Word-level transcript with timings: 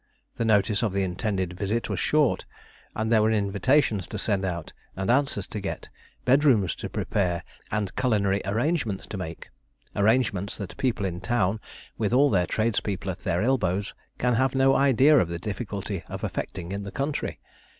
The 0.37 0.45
notice 0.45 0.81
of 0.81 0.93
the 0.93 1.03
intended 1.03 1.53
visit 1.53 1.87
was 1.87 1.99
short; 1.99 2.45
and 2.95 3.11
there 3.11 3.21
were 3.21 3.29
invitations 3.29 4.07
to 4.07 4.17
send 4.17 4.43
out, 4.43 4.73
and 4.95 5.11
answers 5.11 5.45
to 5.49 5.59
get, 5.59 5.89
bedrooms 6.25 6.73
to 6.77 6.89
prepare, 6.89 7.43
and 7.71 7.95
culinary 7.95 8.41
arrangements 8.43 9.05
to 9.05 9.17
make 9.17 9.49
arrangements 9.95 10.57
that 10.57 10.75
people 10.77 11.05
in 11.05 11.21
town, 11.21 11.59
with 11.99 12.13
all 12.13 12.31
their 12.31 12.47
tradespeople 12.47 13.11
at 13.11 13.19
their 13.19 13.43
elbows, 13.43 13.93
can 14.17 14.33
have 14.33 14.55
no 14.55 14.73
idea 14.75 15.15
of 15.19 15.27
the 15.27 15.37
difficulty 15.37 16.01
of 16.07 16.23
effecting 16.23 16.71
in 16.71 16.81
the 16.81 16.91
country. 16.91 17.39